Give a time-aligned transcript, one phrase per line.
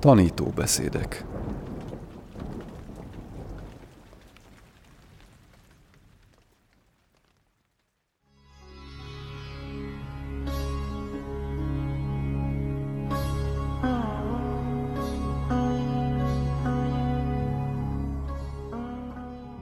[0.00, 1.24] Tanítóbeszédek.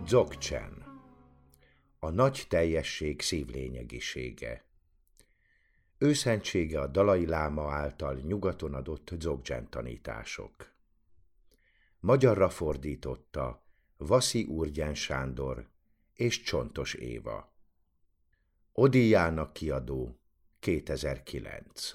[0.04, 0.84] Dzogchen.
[1.98, 4.67] A nagy teljesség szívlényegisége
[5.98, 10.72] Őszentsége a Dalai Láma által nyugaton adott Dzogchen tanítások.
[12.00, 13.64] Magyarra fordította
[13.96, 15.68] Vaszi Urgyen Sándor
[16.14, 17.52] és Csontos Éva.
[18.72, 20.18] Odiának kiadó
[20.58, 21.92] 2009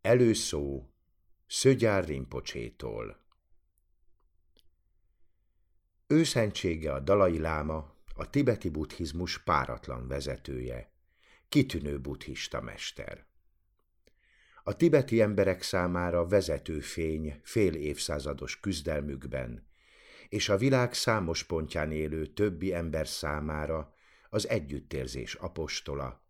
[0.00, 0.88] Előszó
[1.46, 3.22] Szögyár Rimpocsétól
[6.06, 10.93] Őszentsége a Dalai Láma, a tibeti buddhizmus páratlan vezetője,
[11.54, 13.26] kitűnő buddhista mester.
[14.62, 19.66] A tibeti emberek számára vezető fény fél évszázados küzdelmükben,
[20.28, 23.94] és a világ számos pontján élő többi ember számára
[24.28, 26.24] az együttérzés apostola,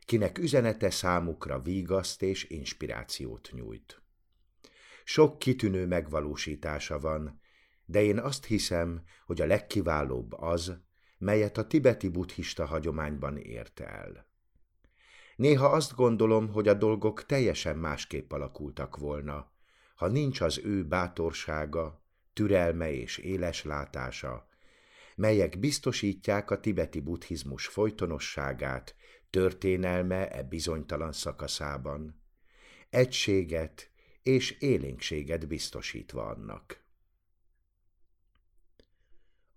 [0.00, 4.02] kinek üzenete számukra vígaszt és inspirációt nyújt.
[5.04, 7.40] Sok kitűnő megvalósítása van,
[7.84, 10.76] de én azt hiszem, hogy a legkiválóbb az,
[11.18, 14.30] melyet a tibeti buddhista hagyományban ért el.
[15.42, 19.52] Néha azt gondolom, hogy a dolgok teljesen másképp alakultak volna,
[19.94, 24.48] ha nincs az ő bátorsága, türelme és éles látása,
[25.16, 28.94] melyek biztosítják a tibeti buddhizmus folytonosságát,
[29.30, 32.22] történelme e bizonytalan szakaszában,
[32.90, 33.90] egységet
[34.22, 36.81] és élénkséget biztosítva annak.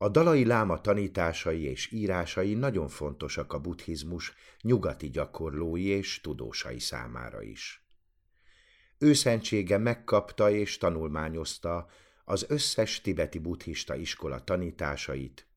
[0.05, 7.41] A dalai láma tanításai és írásai nagyon fontosak a buddhizmus nyugati gyakorlói és tudósai számára
[7.41, 7.85] is.
[8.97, 11.87] Őszentsége megkapta és tanulmányozta
[12.25, 15.47] az összes tibeti buddhista iskola tanításait,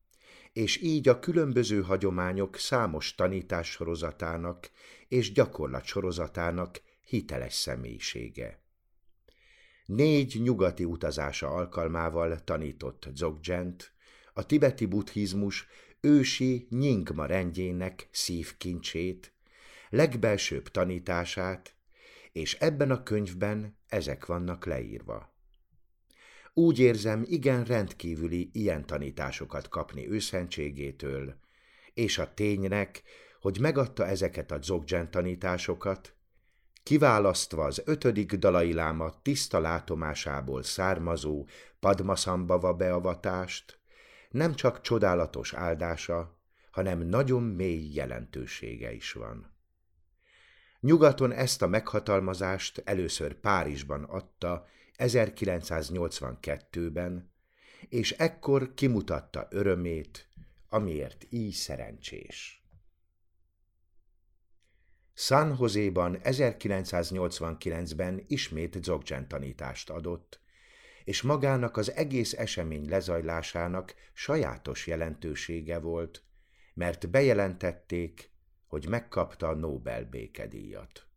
[0.53, 4.69] és így a különböző hagyományok számos tanítássorozatának
[5.07, 8.61] és gyakorlatsorozatának hiteles személyisége.
[9.85, 13.97] Négy nyugati utazása alkalmával tanított Dzogdzsent,
[14.39, 15.67] a tibeti buddhizmus
[16.01, 19.33] ősi nyingma rendjének szívkincsét,
[19.89, 21.75] legbelsőbb tanítását,
[22.31, 25.33] és ebben a könyvben ezek vannak leírva.
[26.53, 31.39] Úgy érzem, igen rendkívüli ilyen tanításokat kapni őszentségétől,
[31.93, 33.03] és a ténynek,
[33.41, 36.13] hogy megadta ezeket a Dzogchen tanításokat,
[36.83, 41.47] kiválasztva az ötödik dalai láma tiszta látomásából származó
[41.79, 43.78] Padmasambhava beavatást,
[44.29, 46.37] nem csak csodálatos áldása,
[46.71, 49.57] hanem nagyon mély jelentősége is van.
[50.79, 57.31] Nyugaton ezt a meghatalmazást először Párizsban adta 1982-ben,
[57.89, 60.27] és ekkor kimutatta örömét,
[60.69, 62.63] amiért így szerencsés.
[65.13, 70.39] San Joséban 1989-ben ismét Dzogchen tanítást adott,
[71.03, 76.23] és magának az egész esemény lezajlásának sajátos jelentősége volt,
[76.73, 78.31] mert bejelentették,
[78.67, 81.07] hogy megkapta a Nobel békedíjat.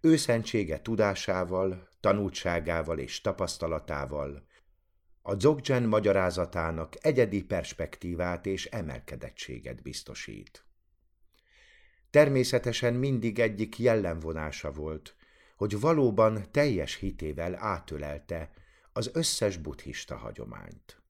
[0.00, 4.48] Őszentsége tudásával, tanultságával és tapasztalatával
[5.22, 10.64] a Dzogchen magyarázatának egyedi perspektívát és emelkedettséget biztosít.
[12.10, 15.16] Természetesen mindig egyik jellemvonása volt,
[15.60, 18.50] hogy valóban teljes hitével átölelte
[18.92, 21.02] az összes buddhista hagyományt.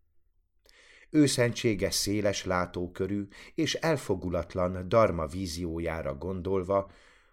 [1.11, 6.91] Őszentsége széles látókörű és elfogulatlan darma víziójára gondolva,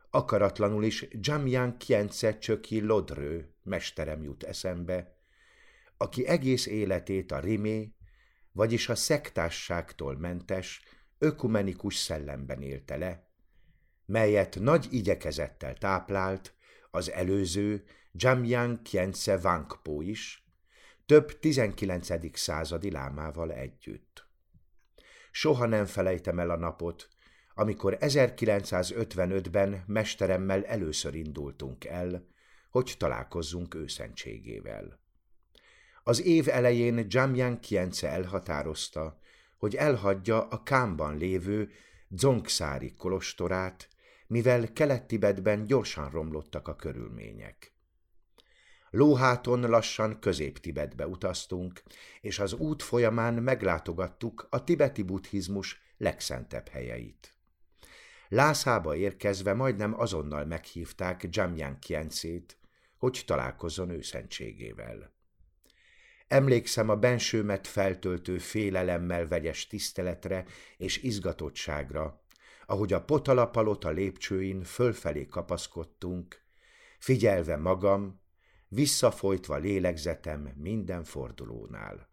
[0.09, 5.17] akaratlanul is Jamyang Khyentse Csöki Lodrő mesterem jut eszembe,
[5.97, 7.93] aki egész életét a rimé,
[8.51, 10.81] vagyis a szektásságtól mentes,
[11.17, 13.29] ökumenikus szellemben élte le,
[14.05, 16.55] melyet nagy igyekezettel táplált
[16.97, 20.47] az előző Jamyang Khyentse Wangpo is,
[21.05, 22.37] több 19.
[22.37, 24.27] századi lámával együtt.
[25.31, 27.09] Soha nem felejtem el a napot,
[27.53, 32.27] amikor 1955-ben mesteremmel először indultunk el,
[32.69, 34.99] hogy találkozzunk őszentségével.
[36.03, 39.19] Az év elején Jamyang Khyentse elhatározta,
[39.57, 41.69] hogy elhagyja a Kámban lévő
[42.07, 43.89] Dzongszári kolostorát,
[44.27, 47.75] mivel Kelet-Tibetben gyorsan romlottak a körülmények.
[48.89, 51.83] Lóháton lassan közép-Tibetbe utaztunk,
[52.21, 57.31] és az út folyamán meglátogattuk a tibeti buddhizmus legszentebb helyeit.
[58.27, 62.57] Lászába érkezve majdnem azonnal meghívták Jamyang Kyenszét,
[62.97, 65.15] hogy találkozzon őszentségével.
[66.27, 70.45] Emlékszem a bensőmet feltöltő félelemmel vegyes tiszteletre
[70.77, 72.21] és izgatottságra,
[72.69, 76.41] ahogy a potalapalota lépcsőin fölfelé kapaszkodtunk,
[76.99, 78.19] figyelve magam,
[78.67, 82.09] visszafolytva lélegzetem minden fordulónál.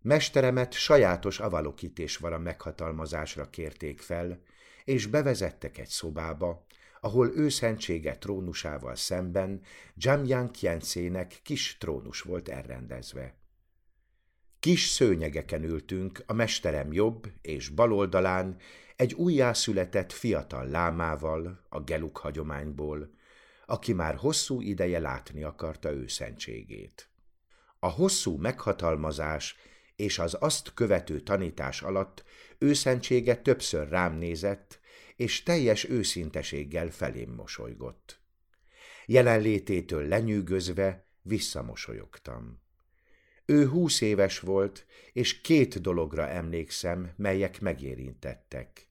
[0.00, 4.42] Mesteremet sajátos avalokítés a meghatalmazásra kérték fel,
[4.84, 6.66] és bevezettek egy szobába,
[7.00, 9.60] ahol őszentsége trónusával szemben
[9.94, 13.34] Jamyan Kiencének kis trónus volt elrendezve.
[14.60, 18.56] Kis szőnyegeken ültünk, a mesterem jobb és bal oldalán
[18.96, 23.10] egy újjászületett fiatal lámával a geluk hagyományból,
[23.66, 27.10] aki már hosszú ideje látni akarta őszentségét.
[27.78, 29.56] A hosszú meghatalmazás
[29.96, 32.24] és az azt követő tanítás alatt
[32.58, 34.80] őszentsége többször rám nézett,
[35.16, 38.20] és teljes őszinteséggel felém mosolygott.
[39.06, 42.62] Jelenlététől lenyűgözve visszamosolyogtam.
[43.52, 48.88] Ő húsz éves volt, és két dologra emlékszem, melyek megérintettek.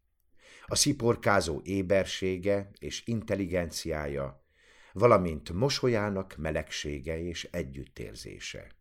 [0.65, 4.45] A sziporkázó ébersége és intelligenciája,
[4.93, 8.75] valamint mosolyának melegsége és együttérzése.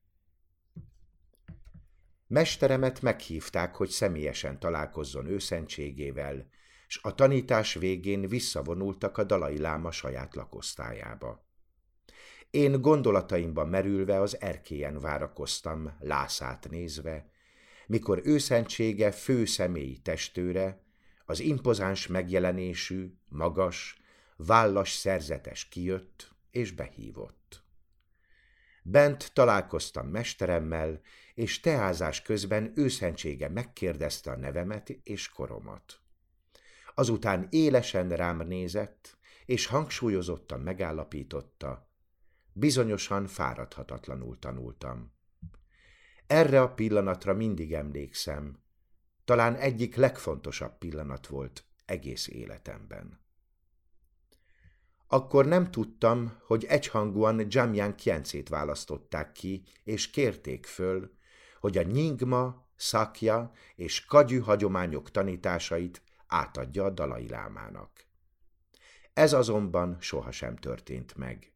[2.26, 6.48] Mesteremet meghívták, hogy személyesen találkozzon őszentségével,
[6.86, 11.49] s a tanítás végén visszavonultak a dalai láma saját lakosztályába.
[12.50, 17.30] Én gondolataimban merülve az erkélyen várakoztam, lászát nézve,
[17.86, 20.82] mikor őszentsége fő személyi testőre,
[21.24, 24.00] az impozáns megjelenésű, magas,
[24.36, 27.62] vállas szerzetes kijött és behívott.
[28.82, 31.00] Bent találkoztam mesteremmel,
[31.34, 36.00] és teázás közben őszentsége megkérdezte a nevemet és koromat.
[36.94, 41.89] Azután élesen rám nézett, és hangsúlyozottan megállapította,
[42.60, 45.12] bizonyosan fáradhatatlanul tanultam.
[46.26, 48.62] Erre a pillanatra mindig emlékszem,
[49.24, 53.20] talán egyik legfontosabb pillanat volt egész életemben.
[55.06, 61.10] Akkor nem tudtam, hogy egyhangúan Jamyan Kiencét választották ki, és kérték föl,
[61.60, 68.06] hogy a nyingma, szakja és kagyű hagyományok tanításait átadja a dalai lámának.
[69.12, 71.49] Ez azonban sohasem történt meg.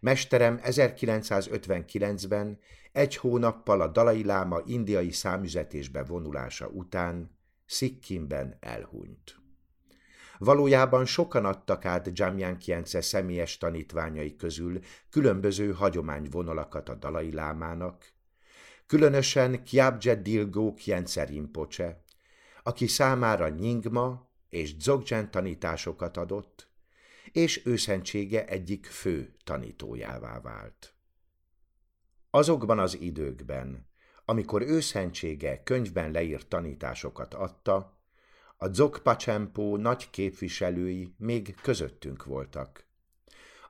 [0.00, 2.58] Mesterem 1959-ben
[2.92, 9.40] egy hónappal a Dalai Láma indiai számüzetésbe vonulása után Szikkimben elhunyt.
[10.38, 14.78] Valójában sokan adtak át Jamyan Kience személyes tanítványai közül
[15.10, 18.12] különböző hagyományvonalakat a Dalai Lámának,
[18.86, 22.02] különösen Kyabje Dilgo Kience Rinpoche,
[22.62, 26.69] aki számára nyingma és dzogchen tanításokat adott,
[27.32, 30.94] és őszentsége egyik fő tanítójává vált.
[32.30, 33.88] Azokban az időkben,
[34.24, 37.98] amikor őszentsége könyvben leírt tanításokat adta,
[38.56, 42.84] a Dzogpacsempo nagy képviselői még közöttünk voltak.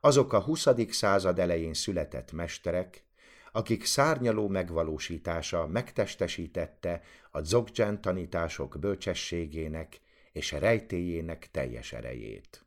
[0.01, 0.67] Azok a 20.
[0.89, 3.05] század elején született mesterek,
[3.53, 10.01] akik szárnyaló megvalósítása megtestesítette a Dzogchen tanítások bölcsességének
[10.33, 12.65] és rejtéjének teljes erejét.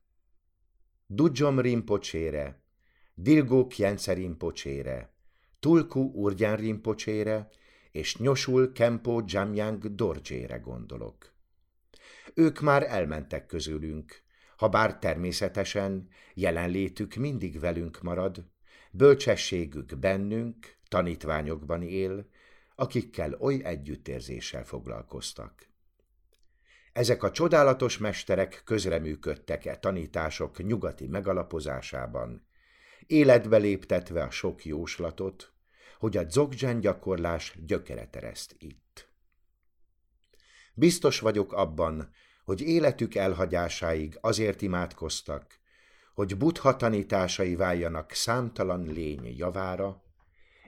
[1.16, 2.62] Dudjom Rinpocsére,
[3.14, 5.14] Dilgó Kjence Rinpocsére,
[5.60, 7.50] Tulku Urgyán Rinpocsére
[7.92, 11.34] és Nyosul Kempo Jamyang Dorjére gondolok.
[12.34, 14.22] Ők már elmentek közülünk,
[14.58, 18.46] ha bár természetesen jelenlétük mindig velünk marad,
[18.92, 22.30] bölcsességük bennünk, tanítványokban él,
[22.76, 25.73] akikkel oly együttérzéssel foglalkoztak.
[26.94, 32.48] Ezek a csodálatos mesterek közreműködtek e tanítások nyugati megalapozásában,
[33.08, 35.54] életbe léptetve a sok jóslatot,
[36.00, 39.10] hogy a dzogdzsán gyakorlás gyökeret ereszt itt.
[40.74, 42.12] Biztos vagyok abban,
[42.44, 45.60] hogy életük elhagyásáig azért imádkoztak,
[46.14, 50.03] hogy buddha tanításai váljanak számtalan lény javára,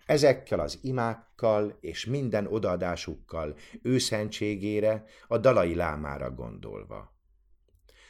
[0.05, 7.13] ezekkel az imákkal és minden odaadásukkal őszentségére, a dalai lámára gondolva.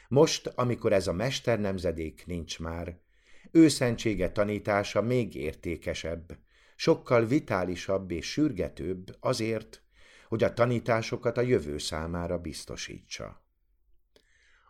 [0.08, 2.98] Most, amikor ez a mesternemzedék nincs már,
[3.50, 6.38] őszentsége tanítása még értékesebb,
[6.76, 9.82] sokkal vitálisabb és sürgetőbb azért,
[10.28, 13.44] hogy a tanításokat a jövő számára biztosítsa.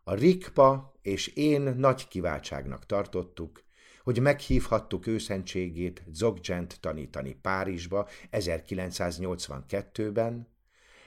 [0.05, 3.65] A Rikpa és én nagy kiváltságnak tartottuk,
[4.07, 10.49] hogy meghívhattuk őszentségét Dzogdzsent tanítani Párizsba 1982-ben,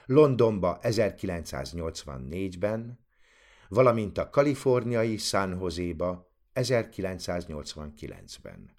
[0.06, 2.98] Londonba 1984-ben,
[3.68, 8.76] valamint a kaliforniai San Jose-ba 1989-ben.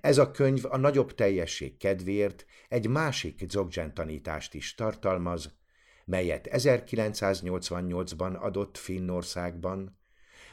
[0.00, 5.56] Ez a könyv a nagyobb teljesség kedvéért egy másik Dzogchen tanítást is tartalmaz,
[6.04, 9.97] melyet 1988-ban adott Finnországban,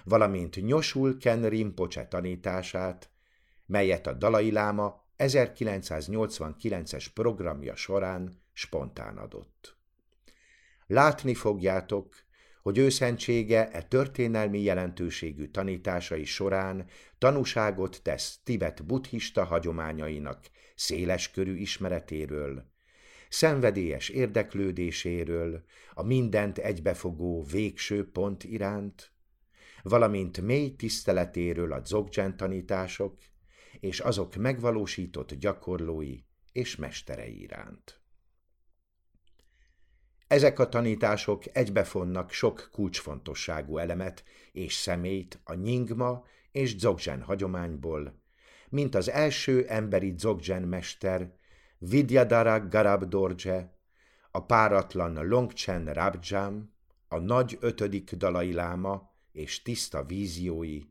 [0.06, 3.10] valamint Nyosul Ken Rinpoche tanítását,
[3.66, 9.78] melyet a Dalai Láma 1989-es programja során spontán adott.
[10.88, 12.16] Látni fogjátok,
[12.62, 16.86] hogy őszentsége e történelmi jelentőségű tanításai során
[17.18, 20.46] tanúságot tesz Tibet buddhista hagyományainak
[20.76, 22.66] széleskörű ismeretéről,
[23.30, 29.15] szenvedélyes érdeklődéséről, a mindent egybefogó végső pont iránt,
[29.90, 33.18] valamint mély tiszteletéről a dzogchen tanítások
[33.80, 36.20] és azok megvalósított gyakorlói
[36.52, 38.00] és mesterei iránt.
[40.28, 48.22] Ezek a tanítások egybefonnak sok kulcsfontosságú elemet és személyt a nyingma és dzogchen hagyományból,
[48.70, 51.34] mint az első emberi dzogchen mester
[51.78, 53.78] Vidyadara Garab Dorje,
[54.32, 56.74] a páratlan Longchen Rabjam,
[57.08, 60.82] a nagy ötödik dalai láma és tiszta víziói,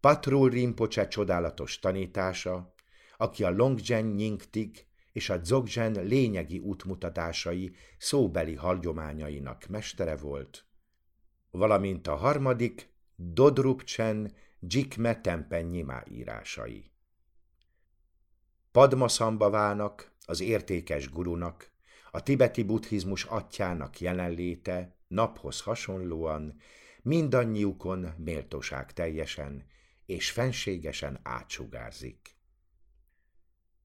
[0.00, 2.74] Patrul Rinpoche csodálatos tanítása,
[3.16, 10.64] aki a Longzhen Nyingtik és a Dzogzhen lényegi útmutatásai szóbeli hagyományainak mestere volt,
[11.50, 16.90] valamint a harmadik Dodrupchen Jikme Tempen Nyima írásai.
[18.72, 21.70] Padmasambhavának, az értékes gurunak,
[22.10, 26.60] a tibeti buddhizmus atyának jelenléte naphoz hasonlóan
[27.02, 29.64] mindannyiukon méltóság teljesen
[30.06, 32.36] és fenségesen átsugárzik.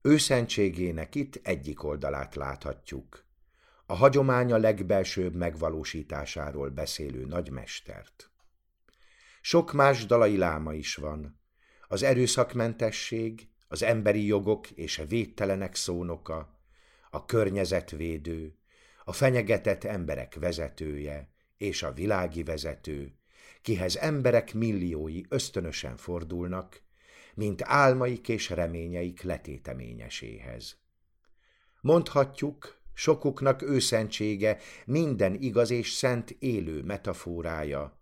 [0.02, 3.24] Őszentségének itt egyik oldalát láthatjuk,
[3.86, 8.30] a hagyománya legbelsőbb megvalósításáról beszélő nagymestert.
[9.40, 11.40] Sok más dalai láma is van,
[11.88, 16.60] az erőszakmentesség, az emberi jogok és a védtelenek szónoka,
[17.10, 18.58] a környezetvédő,
[19.04, 23.12] a fenyegetett emberek vezetője és a világi vezető,
[23.62, 26.82] kihez emberek milliói ösztönösen fordulnak,
[27.34, 30.76] mint álmaik és reményeik letéteményeséhez.
[31.80, 38.00] Mondhatjuk, sokuknak őszentsége minden igaz és szent élő metaforája,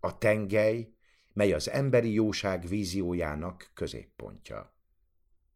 [0.00, 0.92] a tengely,
[1.32, 4.74] mely az emberi jóság víziójának középpontja.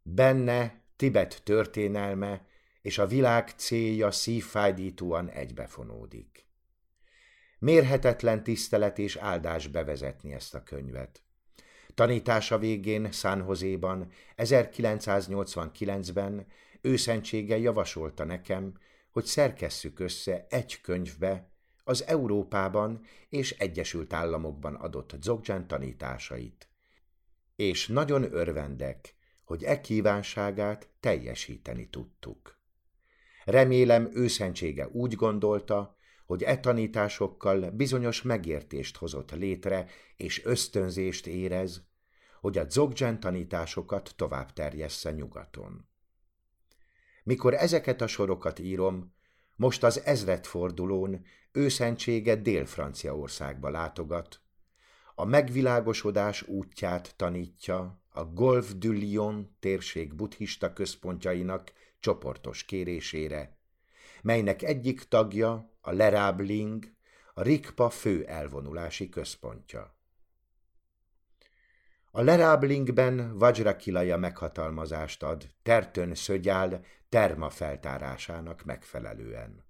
[0.03, 2.47] Benne Tibet történelme
[2.83, 6.47] és a világ célja szívfájdítóan egybefonódik.
[7.63, 11.23] Mérhetetlen tisztelet és áldás bevezetni ezt a könyvet.
[11.95, 16.47] Tanítása végén San Joséban 1989-ben
[16.81, 18.79] őszentséggel javasolta nekem,
[19.11, 21.51] hogy szerkesszük össze egy könyvbe
[21.85, 26.69] az Európában és Egyesült Államokban adott Dzogchen tanításait.
[27.57, 29.15] És nagyon örvendek,
[29.45, 32.59] hogy e kívánságát teljesíteni tudtuk.
[33.45, 36.01] Remélem őszentsége úgy gondolta,
[36.33, 39.87] hogy e tanításokkal bizonyos megértést hozott létre,
[40.17, 41.83] és ösztönzést érez,
[42.41, 45.89] hogy a Dzogchen tanításokat tovább terjessze nyugaton.
[47.25, 49.15] Mikor ezeket a sorokat írom,
[49.57, 54.41] most az ezredfordulón őszentsége Dél-Franciaországba látogat,
[55.15, 63.57] a megvilágosodás útját tanítja a Golf du Lion térség buddhista központjainak csoportos kérésére,
[64.23, 66.93] melynek egyik tagja a Lerábling,
[67.35, 69.97] a Rikpa fő elvonulási központja.
[72.11, 79.65] A Leráblingben Vajrakilaja meghatalmazást ad Tertön szögyál terma feltárásának megfelelően.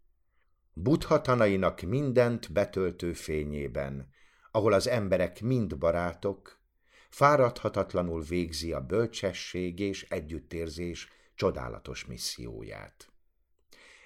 [0.72, 4.10] Buddha tanainak mindent betöltő fényében,
[4.50, 6.60] ahol az emberek mind barátok,
[7.08, 13.11] fáradhatatlanul végzi a bölcsesség és együttérzés csodálatos misszióját.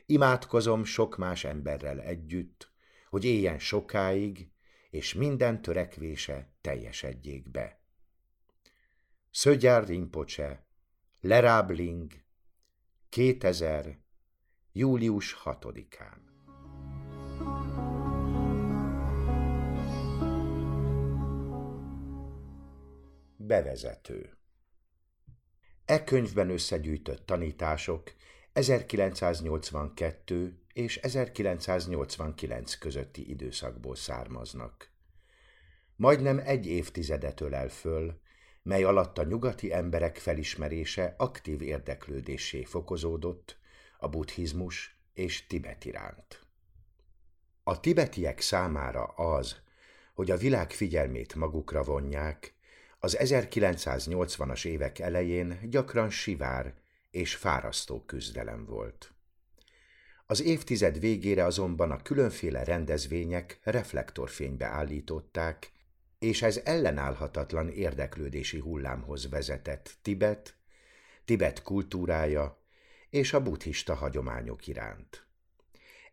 [0.09, 2.71] Imádkozom sok más emberrel együtt,
[3.09, 4.51] hogy éljen sokáig,
[4.91, 7.81] és minden törekvése teljesedjék be.
[9.31, 10.67] Szögyár Rinpoche,
[11.21, 12.13] Lerábling,
[13.09, 13.99] 2000.
[14.73, 16.19] július 6-án.
[23.37, 24.37] Bevezető
[25.85, 28.13] E könyvben összegyűjtött tanítások
[28.57, 34.91] 1982 és 1989 közötti időszakból származnak.
[35.97, 38.21] Majdnem egy évtizedet ölel föl,
[38.63, 43.59] mely alatt a nyugati emberek felismerése aktív érdeklődésé fokozódott
[43.99, 46.47] a buddhizmus és Tibet iránt.
[47.63, 49.57] A tibetiek számára az,
[50.15, 52.55] hogy a világ figyelmét magukra vonják,
[52.99, 56.85] az 1980-as évek elején gyakran sivár
[57.17, 59.13] és fárasztó küzdelem volt.
[60.27, 65.73] Az évtized végére azonban a különféle rendezvények reflektorfénybe állították,
[66.19, 70.57] és ez ellenállhatatlan érdeklődési hullámhoz vezetett Tibet,
[71.25, 72.61] Tibet kultúrája
[73.11, 75.27] és a buddhista hagyományok iránt.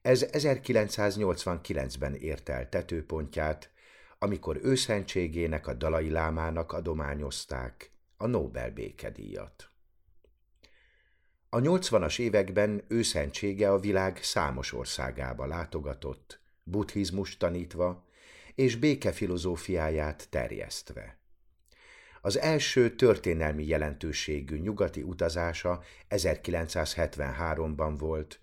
[0.01, 3.72] Ez 1989-ben ért el tetőpontját,
[4.19, 9.73] amikor őszentségének a dalai lámának adományozták a Nobel békedíjat.
[11.53, 18.05] A 80-as években őszentsége a világ számos országába látogatott, buddhizmus tanítva
[18.55, 21.17] és békefilozófiáját terjesztve.
[22.22, 28.39] Az első történelmi jelentőségű nyugati utazása 1973-ban volt,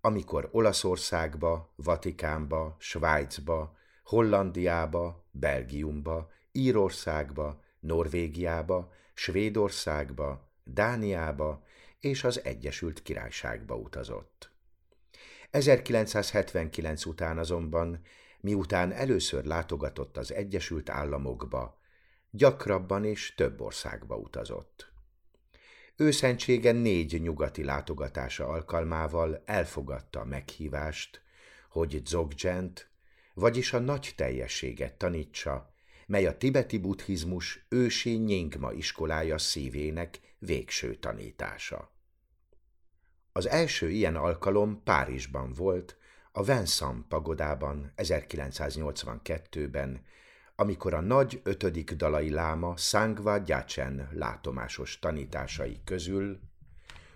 [0.00, 11.68] amikor Olaszországba, Vatikánba, Svájcba, Hollandiába, Belgiumba, Írországba, Norvégiába, Svédországba, Dániába
[12.00, 14.50] és az Egyesült Királyságba utazott.
[15.50, 18.00] 1979 után azonban,
[18.40, 21.78] miután először látogatott az Egyesült Államokba,
[22.30, 24.92] gyakrabban és több országba utazott.
[25.96, 31.22] Őszentsége négy nyugati látogatása alkalmával elfogadta a meghívást,
[31.70, 32.90] hogy Dzogdzsent,
[33.34, 35.74] vagyis a nagy teljességet tanítsa,
[36.06, 41.90] mely a tibeti buddhizmus ősi Nyingma iskolája szívének végső tanítása.
[43.32, 45.96] Az első ilyen alkalom Párizsban volt,
[46.32, 50.04] a Vincent pagodában 1982-ben,
[50.54, 56.40] amikor a nagy ötödik dalai láma Sangva Gyatsen látomásos tanításai közül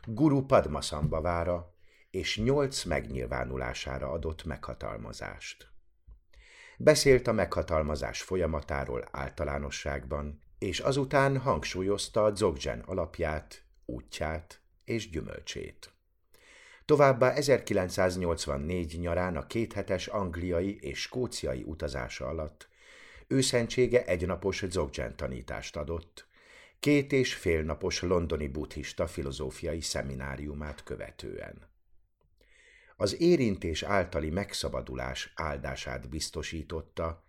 [0.05, 1.75] Guru Padmasambhavára
[2.11, 5.69] és nyolc megnyilvánulására adott meghatalmazást.
[6.79, 15.93] Beszélt a meghatalmazás folyamatáról általánosságban, és azután hangsúlyozta a Dzogchen alapját, útját és gyümölcsét.
[16.85, 22.69] Továbbá 1984 nyarán a kéthetes angliai és skóciai utazása alatt
[23.27, 26.27] őszentsége egynapos Dzogchen tanítást adott,
[26.81, 31.73] két és fél napos londoni buddhista filozófiai szemináriumát követően
[32.97, 37.24] az érintés általi megszabadulás áldását biztosította,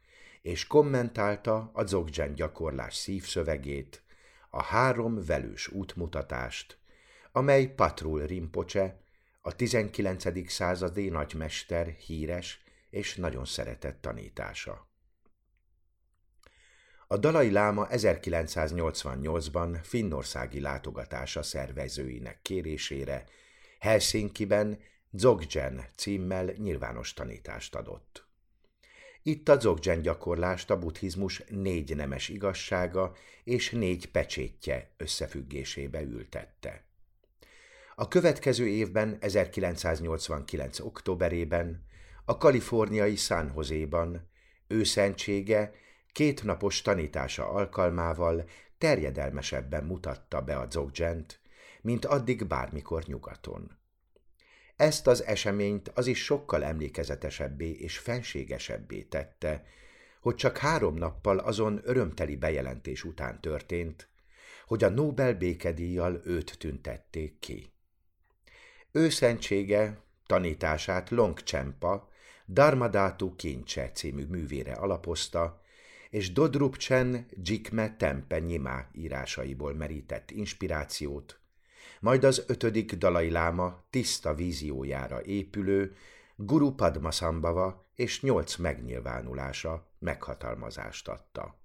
[0.45, 4.03] és kommentálta a Dzogchen gyakorlás szívszövegét,
[4.49, 6.77] a három velős útmutatást,
[7.31, 8.99] amely Patrul Rinpoche,
[9.41, 10.51] a 19.
[10.51, 14.87] századi nagymester híres és nagyon szeretett tanítása.
[17.07, 23.25] A Dalai Láma 1988-ban finnországi látogatása szervezőinek kérésére
[23.79, 24.79] Helsinkiben
[25.09, 28.24] Dzogchen címmel nyilvános tanítást adott.
[29.27, 36.83] Itt a Dzogchen gyakorlást a buddhizmus négy nemes igazsága és négy pecsétje összefüggésébe ültette.
[37.95, 40.79] A következő évben, 1989.
[40.79, 41.85] októberében
[42.25, 44.29] a kaliforniai San Joséban
[44.67, 45.73] őszentsége
[46.11, 51.39] kétnapos tanítása alkalmával terjedelmesebben mutatta be a Dzogchent,
[51.81, 53.77] mint addig bármikor nyugaton.
[54.75, 59.65] Ezt az eseményt az is sokkal emlékezetesebbé és fenségesebbé tette,
[60.21, 64.09] hogy csak három nappal azon örömteli bejelentés után történt,
[64.65, 67.73] hogy a Nobel békedíjjal őt tüntették ki.
[68.91, 72.09] Őszentsége tanítását Longcsempa,
[72.47, 75.61] Darmadátú Kincse című művére alapozta,
[76.09, 81.39] és Dodrupcsen Jikme Tempe Nyima írásaiból merített inspirációt,
[82.05, 85.95] majd az ötödik dalai láma tiszta víziójára épülő
[86.35, 91.57] Guru Padmasambhava és nyolc megnyilvánulása meghatalmazást adta.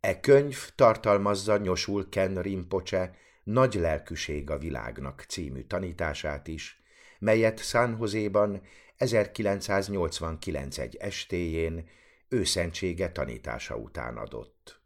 [0.00, 6.82] E könyv tartalmazza Nyosul Ken Rinpoche Nagy lelkűség a világnak című tanítását is,
[7.18, 8.62] melyet San Joséban
[8.96, 11.88] 1989 egy estéjén
[12.28, 14.83] őszentsége tanítása után adott.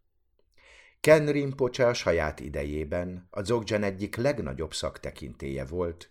[1.01, 6.11] Ken Rinpoche a saját idejében a Dzogchen egyik legnagyobb szaktekintéje volt,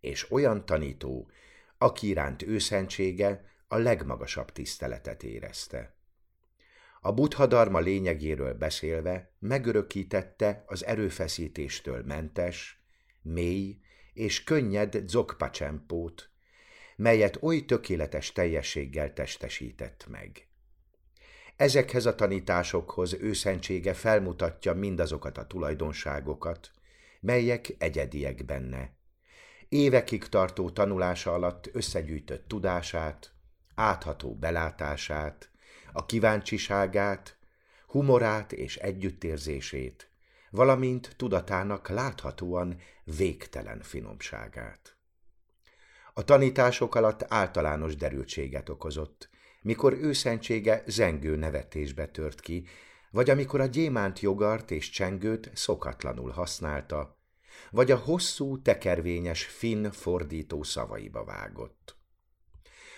[0.00, 1.30] és olyan tanító,
[1.78, 5.96] aki iránt őszentsége a legmagasabb tiszteletet érezte.
[7.00, 12.82] A buddha dharma lényegéről beszélve megörökítette az erőfeszítéstől mentes,
[13.22, 13.78] mély
[14.12, 16.30] és könnyed dzogpacsempót,
[16.96, 20.47] melyet oly tökéletes teljességgel testesített meg.
[21.58, 26.70] Ezekhez a tanításokhoz őszentsége felmutatja mindazokat a tulajdonságokat,
[27.20, 28.90] melyek egyediek benne.
[29.68, 33.32] Évekig tartó tanulása alatt összegyűjtött tudását,
[33.74, 35.50] átható belátását,
[35.92, 37.36] a kíváncsiságát,
[37.86, 40.10] humorát és együttérzését,
[40.50, 44.96] valamint tudatának láthatóan végtelen finomságát.
[46.14, 49.28] A tanítások alatt általános derültséget okozott,
[49.62, 52.66] mikor őszentsége zengő nevetésbe tört ki,
[53.10, 57.18] vagy amikor a gyémánt jogart és csengőt szokatlanul használta,
[57.70, 61.96] vagy a hosszú, tekervényes finn fordító szavaiba vágott.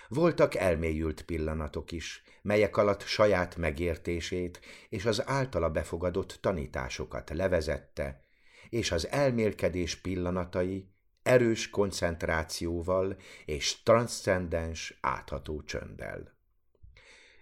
[0.07, 8.23] Voltak elmélyült pillanatok is, melyek alatt saját megértését és az általa befogadott tanításokat levezette,
[8.69, 10.89] és az elmélkedés pillanatai
[11.23, 16.39] erős koncentrációval és transzcendens átható csönddel.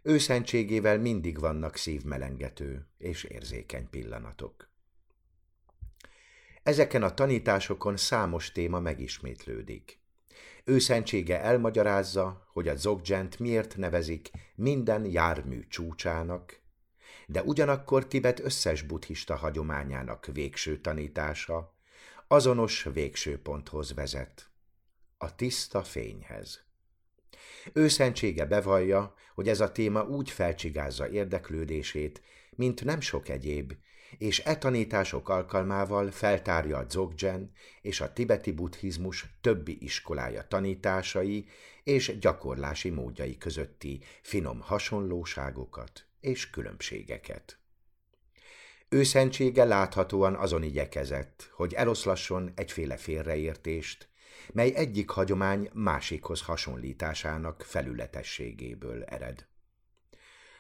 [0.04, 4.70] Őszentségével mindig vannak szívmelengető és érzékeny pillanatok.
[6.64, 10.00] Ezeken a tanításokon számos téma megismétlődik.
[10.64, 16.60] Őszentsége elmagyarázza, hogy a Dzogdzsent miért nevezik minden jármű csúcsának,
[17.28, 21.74] de ugyanakkor Tibet összes buddhista hagyományának végső tanítása
[22.28, 24.50] azonos végső ponthoz vezet,
[25.18, 26.69] a tiszta fényhez.
[27.74, 32.22] Őszentsége bevallja, hogy ez a téma úgy felcsigázza érdeklődését,
[32.56, 33.74] mint nem sok egyéb,
[34.18, 37.52] és e tanítások alkalmával feltárja a Dzogchen
[37.82, 41.46] és a tibeti buddhizmus többi iskolája tanításai
[41.84, 47.60] és gyakorlási módjai közötti finom hasonlóságokat és különbségeket.
[48.90, 54.09] Őszentsége láthatóan azon igyekezett, hogy eloszlasson egyféle félreértést,
[54.54, 59.48] mely egyik hagyomány másikhoz hasonlításának felületességéből ered.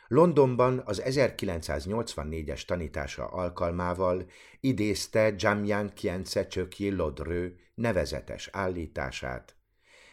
[0.07, 4.29] Londonban az 1984-es tanítása alkalmával
[4.59, 9.55] idézte Jamyan Kience Csökyi Lodrő nevezetes állítását,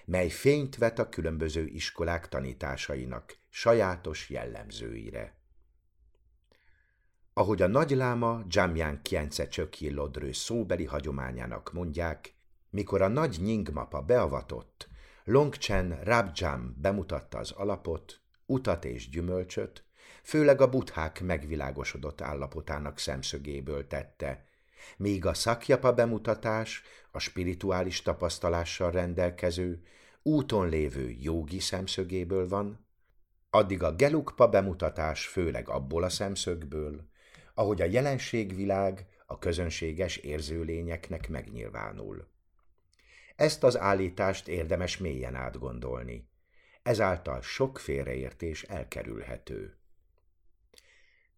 [0.04, 5.36] mely fényt vet a különböző iskolák tanításainak sajátos jellemzőire.
[7.32, 12.35] Ahogy a nagyláma Jamyan Kience Csökyi Lodrő szóbeli hagyományának mondják,
[12.76, 14.88] mikor a nagy nyingmapa beavatott,
[15.24, 19.84] Longchen Rabjam bemutatta az alapot, utat és gyümölcsöt,
[20.22, 24.44] főleg a buthák megvilágosodott állapotának szemszögéből tette,
[24.96, 29.82] míg a szakjapa bemutatás a spirituális tapasztalással rendelkező,
[30.22, 32.86] úton lévő jogi szemszögéből van,
[33.50, 37.08] addig a gelukpa bemutatás főleg abból a szemszögből,
[37.54, 42.34] ahogy a jelenségvilág a közönséges érzőlényeknek megnyilvánul.
[43.36, 46.28] Ezt az állítást érdemes mélyen átgondolni.
[46.82, 49.76] Ezáltal sok félreértés elkerülhető.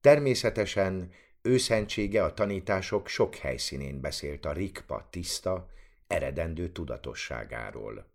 [0.00, 5.70] Természetesen őszentsége a tanítások sok helyszínén beszélt a rikpa tiszta,
[6.06, 8.10] eredendő tudatosságáról.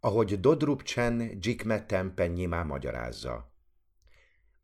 [0.00, 3.52] Ahogy Dodrupcsen Jikme Tempen nyimá magyarázza.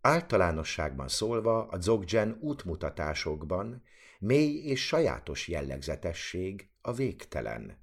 [0.01, 3.83] Általánosságban szólva a Dzogchen útmutatásokban
[4.19, 7.82] mély és sajátos jellegzetesség a végtelen.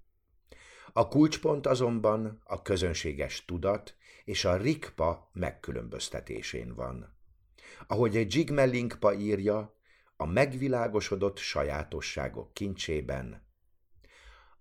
[1.00, 7.18] A kulcspont azonban a közönséges tudat és a rikpa megkülönböztetésén van.
[7.88, 9.76] Ahogy egy Jigme Linkpa írja,
[10.18, 13.46] a megvilágosodott sajátosságok kincsében,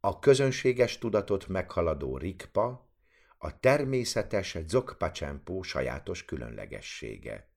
[0.00, 2.90] a közönséges tudatot meghaladó rikpa,
[3.38, 5.10] a természetes Dzogpa
[5.62, 7.48] sajátos különlegessége.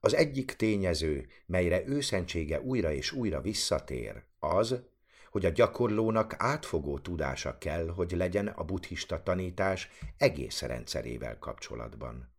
[0.00, 4.92] Az egyik tényező, melyre őszentsége újra és újra visszatér, az,
[5.34, 12.32] hogy a gyakorlónak átfogó tudása kell, hogy legyen a buddhista tanítás egész rendszerével kapcsolatban.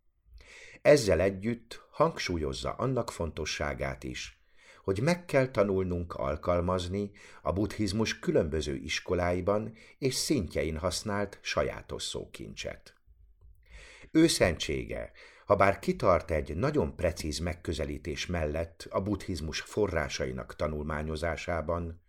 [0.82, 4.40] Ezzel együtt hangsúlyozza annak fontosságát is,
[4.84, 7.10] hogy meg kell tanulnunk alkalmazni
[7.42, 12.94] a buddhizmus különböző iskoláiban és szintjein használt sajátos szókincset.
[14.10, 15.12] Őszentsége,
[15.46, 22.04] ha bár kitart egy nagyon precíz megközelítés mellett a buddhizmus forrásainak tanulmányozásában,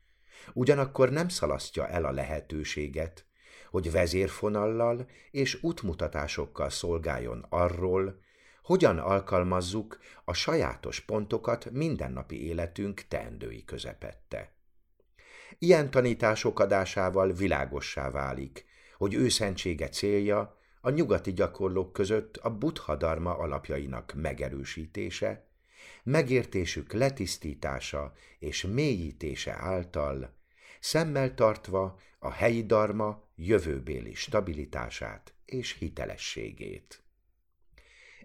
[0.53, 3.25] ugyanakkor nem szalasztja el a lehetőséget,
[3.69, 8.19] hogy vezérfonallal és útmutatásokkal szolgáljon arról,
[8.63, 14.51] hogyan alkalmazzuk a sajátos pontokat mindennapi életünk teendői közepette.
[15.59, 18.65] Ilyen tanítások adásával világossá válik,
[18.97, 25.47] hogy őszentsége célja a nyugati gyakorlók között a buddha dharma alapjainak megerősítése,
[26.03, 30.36] megértésük letisztítása és mélyítése által,
[30.79, 37.01] szemmel tartva a helyi darma jövőbéli stabilitását és hitelességét.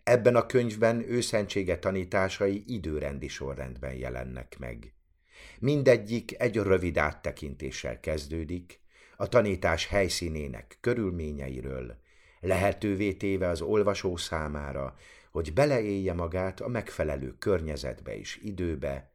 [0.02, 4.92] Ebben a könyvben őszentsége tanításai időrendi sorrendben jelennek meg.
[5.58, 8.80] Mindegyik egy rövid áttekintéssel kezdődik,
[9.16, 12.00] a tanítás helyszínének körülményeiről,
[12.40, 14.96] lehetővé téve az olvasó számára,
[15.30, 19.12] hogy beleélje magát a megfelelő környezetbe és időbe,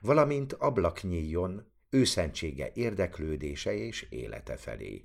[0.00, 5.04] valamint ablak nyíljon őszentsége érdeklődése és élete felé.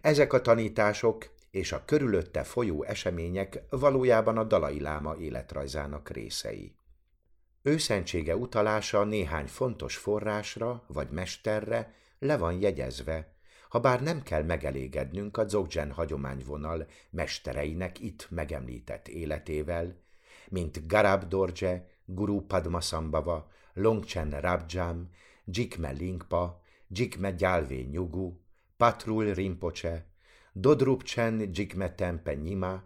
[0.00, 6.74] Ezek a tanítások és a körülötte folyó események valójában a Dalai Láma életrajzának részei.
[7.62, 13.34] Őszentsége utalása néhány fontos forrásra vagy mesterre le van jegyezve,
[13.68, 19.96] ha bár nem kell megelégednünk a Dzogchen hagyományvonal mestereinek itt megemlített életével,
[20.48, 25.10] mint Garab Dorje, Guru Padmasambhava, Longchen Rabjam,
[25.50, 28.40] Jikme Lingpa, Jikme Gyalvé Nyugu,
[28.76, 30.06] Patrul Rinpoche,
[30.52, 32.82] Dodrupchen Jikme Tempe Nyima,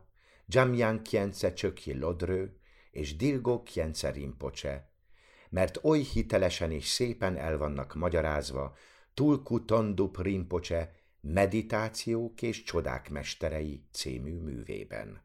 [0.47, 2.59] Jamyang Kjence Csöki Lodrő
[2.91, 4.91] és Dilgo Kjence Rinpoche,
[5.51, 8.77] mert oly hitelesen és szépen el vannak magyarázva
[9.15, 15.23] Tulku Tondup Rinpoche Meditációk és csodák mesterei című művében.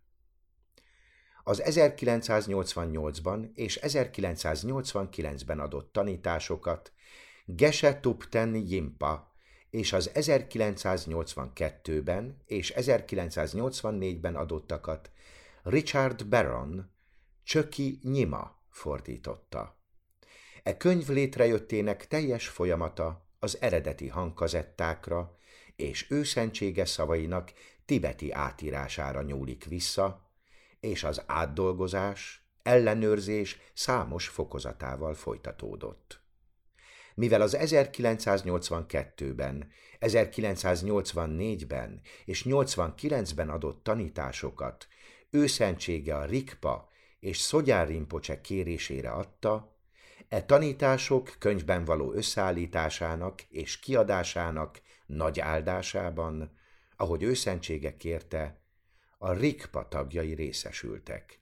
[1.44, 6.94] Az 1988-ban és 1989-ben adott tanításokat
[7.56, 9.34] Geshe Tupten Jimpa
[9.70, 15.12] és az 1982-ben és 1984-ben adottakat
[15.64, 16.92] Richard Barron
[17.44, 19.78] Csöki Nyima fordította.
[20.64, 25.38] E könyv létrejöttének teljes folyamata az eredeti hangkazettákra
[25.76, 27.54] és őszentsége szavainak
[27.86, 30.30] tibeti átírására nyúlik vissza,
[30.80, 36.19] és az átdolgozás, ellenőrzés számos fokozatával folytatódott.
[37.20, 44.88] Mivel az 1982-ben, 1984-ben és 89-ben adott tanításokat
[45.30, 49.78] őszentsége a Rikpa és Szogyár Rinpoche kérésére adta,
[50.28, 56.58] E tanítások könyvben való összeállításának és kiadásának nagy áldásában,
[56.98, 58.62] ahogy őszentsége kérte,
[59.18, 61.40] a Rikpa tagjai részesültek.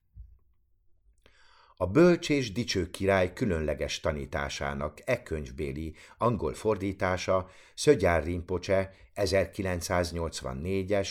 [1.80, 11.10] A bölcs és dicső király különleges tanításának e könyvbéli angol fordítása Szögyár Rinpoche 1984-es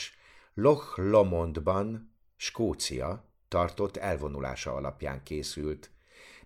[0.55, 5.90] Loch Lomondban, Skócia tartott elvonulása alapján készült,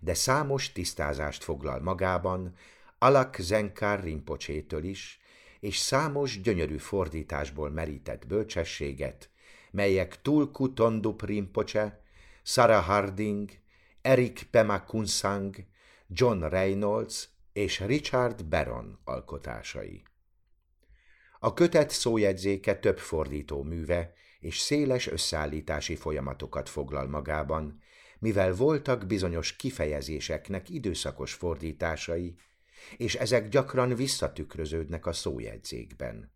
[0.00, 2.54] de számos tisztázást foglal magában,
[2.98, 5.20] Alak Zenkár Rimpocsétől is,
[5.60, 9.30] és számos gyönyörű fordításból merített bölcsességet,
[9.70, 12.02] melyek Tulku Tondup Rinpoche,
[12.42, 13.50] Sarah Harding,
[14.02, 15.56] Eric Pema Kunsang,
[16.06, 20.02] John Reynolds és Richard Baron alkotásai.
[21.38, 27.82] A kötet szójegyzéke több fordító műve és széles összeállítási folyamatokat foglal magában,
[28.18, 32.34] mivel voltak bizonyos kifejezéseknek időszakos fordításai,
[32.96, 36.32] és ezek gyakran visszatükröződnek a szójegyzékben.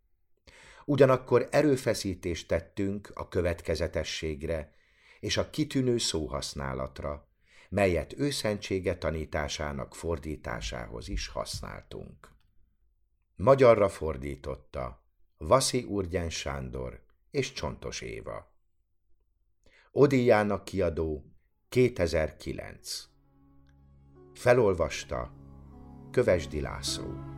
[0.85, 4.75] Ugyanakkor erőfeszítést tettünk a következetességre
[5.21, 7.29] és a kitűnő szóhasználatra,
[7.75, 12.33] melyet őszentsége tanításának fordításához is használtunk.
[13.37, 15.05] Magyarra fordította
[15.37, 18.53] Vaszi Urgyen Sándor és Csontos Éva.
[19.93, 21.25] Odiának kiadó
[21.69, 23.09] 2009.
[24.35, 25.33] Felolvasta
[26.11, 27.34] Kövesdi László.